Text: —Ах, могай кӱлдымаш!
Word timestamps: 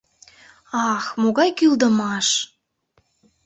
—Ах, 0.91 1.05
могай 1.21 1.49
кӱлдымаш! 1.57 2.27